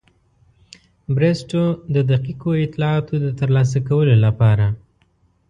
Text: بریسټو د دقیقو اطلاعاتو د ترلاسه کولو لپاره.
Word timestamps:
بریسټو 1.15 1.63
د 1.95 1.97
دقیقو 2.11 2.51
اطلاعاتو 2.65 3.13
د 3.25 3.27
ترلاسه 3.39 3.79
کولو 3.89 4.15
لپاره. 4.25 4.65